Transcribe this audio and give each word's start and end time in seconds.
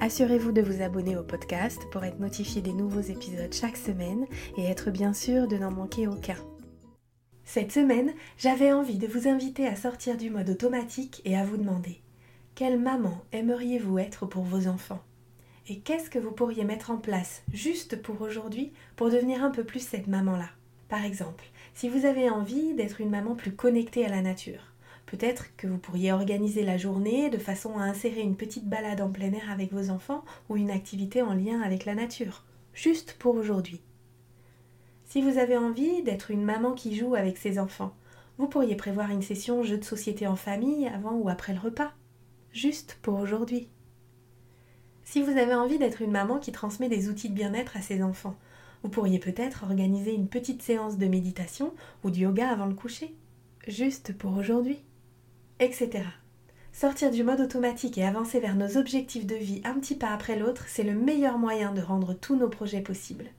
Assurez-vous 0.00 0.52
de 0.52 0.62
vous 0.62 0.80
abonner 0.80 1.16
au 1.16 1.24
podcast 1.24 1.82
pour 1.90 2.04
être 2.04 2.20
notifié 2.20 2.62
des 2.62 2.72
nouveaux 2.72 3.00
épisodes 3.00 3.52
chaque 3.52 3.76
semaine 3.76 4.26
et 4.56 4.64
être 4.64 4.92
bien 4.92 5.12
sûr 5.12 5.48
de 5.48 5.56
n'en 5.56 5.72
manquer 5.72 6.06
aucun. 6.06 6.36
Cette 7.44 7.72
semaine, 7.72 8.12
j'avais 8.36 8.72
envie 8.72 8.98
de 8.98 9.08
vous 9.08 9.26
inviter 9.26 9.66
à 9.66 9.74
sortir 9.74 10.16
du 10.16 10.30
mode 10.30 10.50
automatique 10.50 11.20
et 11.24 11.36
à 11.36 11.44
vous 11.44 11.56
demander 11.56 12.00
quelle 12.54 12.78
maman 12.78 13.22
aimeriez-vous 13.32 13.98
être 13.98 14.26
pour 14.26 14.42
vos 14.44 14.68
enfants? 14.68 15.02
Et 15.68 15.80
qu'est-ce 15.80 16.10
que 16.10 16.18
vous 16.18 16.32
pourriez 16.32 16.64
mettre 16.64 16.90
en 16.90 16.98
place 16.98 17.42
juste 17.52 18.00
pour 18.00 18.20
aujourd'hui 18.22 18.72
pour 18.96 19.10
devenir 19.10 19.44
un 19.44 19.50
peu 19.50 19.64
plus 19.64 19.86
cette 19.86 20.06
maman-là? 20.06 20.50
Par 20.88 21.04
exemple, 21.04 21.44
si 21.74 21.88
vous 21.88 22.04
avez 22.04 22.30
envie 22.30 22.74
d'être 22.74 23.00
une 23.00 23.10
maman 23.10 23.34
plus 23.34 23.52
connectée 23.52 24.04
à 24.06 24.08
la 24.08 24.22
nature, 24.22 24.72
Peut-être 25.10 25.56
que 25.56 25.66
vous 25.66 25.78
pourriez 25.78 26.12
organiser 26.12 26.64
la 26.64 26.76
journée 26.76 27.30
de 27.30 27.38
façon 27.38 27.78
à 27.78 27.84
insérer 27.84 28.20
une 28.20 28.36
petite 28.36 28.68
balade 28.68 29.00
en 29.00 29.08
plein 29.08 29.32
air 29.32 29.50
avec 29.50 29.72
vos 29.72 29.88
enfants 29.88 30.22
ou 30.50 30.58
une 30.58 30.70
activité 30.70 31.22
en 31.22 31.32
lien 31.32 31.62
avec 31.62 31.86
la 31.86 31.94
nature, 31.94 32.44
juste 32.74 33.16
pour 33.18 33.34
aujourd'hui. 33.34 33.80
Si 35.06 35.22
vous 35.22 35.38
avez 35.38 35.56
envie 35.56 36.02
d'être 36.02 36.30
une 36.30 36.44
maman 36.44 36.72
qui 36.72 36.94
joue 36.94 37.14
avec 37.14 37.38
ses 37.38 37.58
enfants, 37.58 37.94
vous 38.36 38.48
pourriez 38.48 38.76
prévoir 38.76 39.10
une 39.10 39.22
session 39.22 39.62
jeu 39.62 39.78
de 39.78 39.84
société 39.84 40.26
en 40.26 40.36
famille 40.36 40.86
avant 40.86 41.14
ou 41.14 41.30
après 41.30 41.54
le 41.54 41.60
repas, 41.60 41.94
juste 42.52 42.98
pour 43.00 43.18
aujourd'hui. 43.18 43.70
Si 45.04 45.22
vous 45.22 45.38
avez 45.38 45.54
envie 45.54 45.78
d'être 45.78 46.02
une 46.02 46.10
maman 46.10 46.38
qui 46.38 46.52
transmet 46.52 46.90
des 46.90 47.08
outils 47.08 47.30
de 47.30 47.34
bien-être 47.34 47.78
à 47.78 47.80
ses 47.80 48.02
enfants, 48.02 48.36
vous 48.82 48.90
pourriez 48.90 49.18
peut-être 49.18 49.62
organiser 49.64 50.12
une 50.12 50.28
petite 50.28 50.60
séance 50.60 50.98
de 50.98 51.06
méditation 51.06 51.72
ou 52.04 52.10
de 52.10 52.18
yoga 52.18 52.50
avant 52.50 52.66
le 52.66 52.74
coucher, 52.74 53.14
juste 53.66 54.12
pour 54.12 54.36
aujourd'hui 54.36 54.80
etc. 55.60 56.04
Sortir 56.72 57.10
du 57.10 57.24
mode 57.24 57.40
automatique 57.40 57.98
et 57.98 58.04
avancer 58.04 58.40
vers 58.40 58.54
nos 58.54 58.76
objectifs 58.76 59.26
de 59.26 59.34
vie 59.34 59.60
un 59.64 59.74
petit 59.74 59.96
pas 59.96 60.10
après 60.10 60.38
l'autre, 60.38 60.66
c'est 60.68 60.84
le 60.84 60.94
meilleur 60.94 61.38
moyen 61.38 61.72
de 61.72 61.80
rendre 61.80 62.14
tous 62.14 62.36
nos 62.36 62.48
projets 62.48 62.80
possibles. 62.80 63.30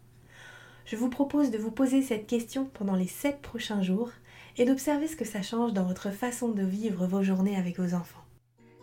Je 0.85 0.95
vous 0.95 1.09
propose 1.09 1.51
de 1.51 1.57
vous 1.57 1.71
poser 1.71 2.01
cette 2.01 2.27
question 2.27 2.69
pendant 2.73 2.95
les 2.95 3.07
7 3.07 3.41
prochains 3.41 3.81
jours 3.81 4.11
et 4.57 4.65
d'observer 4.65 5.07
ce 5.07 5.15
que 5.15 5.25
ça 5.25 5.41
change 5.41 5.73
dans 5.73 5.85
votre 5.85 6.09
façon 6.09 6.49
de 6.49 6.63
vivre 6.63 7.05
vos 7.07 7.23
journées 7.23 7.55
avec 7.55 7.79
vos 7.79 7.93
enfants. 7.93 8.23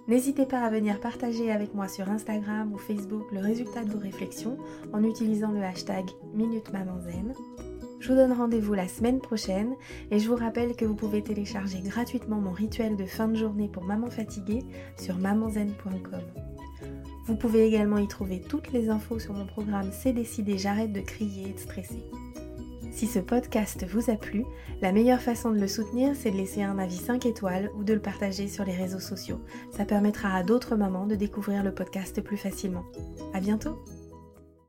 N'hésitez 0.08 0.46
pas 0.46 0.60
à 0.60 0.70
venir 0.70 1.00
partager 1.00 1.50
avec 1.50 1.74
moi 1.74 1.88
sur 1.88 2.08
Instagram 2.08 2.72
ou 2.72 2.78
Facebook 2.78 3.26
le 3.32 3.40
résultat 3.40 3.84
de 3.84 3.90
vos 3.90 3.98
réflexions 3.98 4.56
en 4.92 5.02
utilisant 5.02 5.50
le 5.50 5.64
hashtag 5.64 6.06
Minute 6.32 6.70
je 7.98 8.08
vous 8.08 8.14
donne 8.14 8.33
rendez-vous 8.33 8.75
la 8.75 8.89
semaine 8.89 9.20
prochaine 9.20 9.75
et 10.11 10.19
je 10.19 10.28
vous 10.28 10.36
rappelle 10.36 10.77
que 10.77 10.84
vous 10.84 10.94
pouvez 10.94 11.22
télécharger 11.22 11.80
gratuitement 11.80 12.36
mon 12.36 12.53
rituel 12.53 12.97
de 12.97 13.05
fin 13.05 13.28
de 13.28 13.36
journée 13.36 13.69
pour 13.69 13.84
maman 13.84 14.11
fatiguée 14.11 14.62
sur 14.98 15.16
mamanzen.com. 15.16 16.20
Vous 17.27 17.36
pouvez 17.36 17.66
également 17.66 17.98
y 17.98 18.06
trouver 18.06 18.41
toutes 18.41 18.72
les 18.72 18.88
infos 18.88 19.19
sur 19.19 19.33
mon 19.33 19.47
programme 19.47 19.91
C'est 19.92 20.12
décidé, 20.12 20.58
j'arrête 20.58 20.92
de 20.92 21.00
crier 21.00 21.50
et 21.50 21.53
de 21.55 21.58
stresser. 21.58 22.05
Si 22.92 23.06
ce 23.06 23.19
podcast 23.19 23.84
vous 23.86 24.10
a 24.10 24.14
plu, 24.14 24.44
la 24.81 24.91
meilleure 24.92 25.20
façon 25.20 25.50
de 25.50 25.58
le 25.58 25.69
soutenir, 25.69 26.14
c'est 26.14 26.31
de 26.31 26.36
laisser 26.36 26.62
un 26.62 26.78
avis 26.78 26.97
5 26.97 27.26
étoiles 27.26 27.70
ou 27.76 27.84
de 27.84 27.93
le 27.93 28.00
partager 28.00 28.49
sur 28.49 28.65
les 28.65 28.75
réseaux 28.75 29.00
sociaux. 29.00 29.41
Ça 29.70 29.84
permettra 29.84 30.34
à 30.34 30.43
d'autres 30.43 30.76
mamans 30.76 31.06
de 31.06 31.15
découvrir 31.15 31.62
le 31.62 31.75
podcast 31.75 32.22
plus 32.22 32.38
facilement. 32.38 32.84
À 33.34 33.41
bientôt! 33.41 33.76